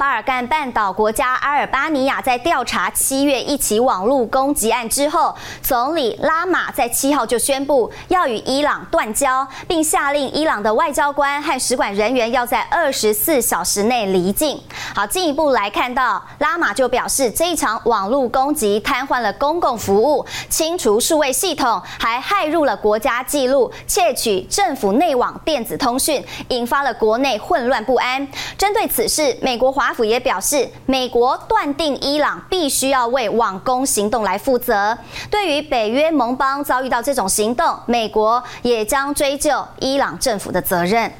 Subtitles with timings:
[0.00, 14.58] 巴尔干半岛国家阿尔巴尼亚在调查七月一起网络攻击案之后，总理拉马在七号就宣布要与伊朗断交，并下令伊朗的外交官和使馆人员要在二十四小时内离境。
[14.94, 28.26] 好，进一步来看到，拉马就表示，这一场网络攻击瘫痪了公共服务，清除数位系统，还骇入了国家记录，窃取政府内网电子通讯，引发了国内混乱不安。
[28.56, 34.96] 针对此事，美国华府也表示，美国断定伊朗必须要为网攻行动来负责。
[35.30, 41.10] 对于北约盟邦遭遇到这种行动，美国也将追究伊朗政府的责任。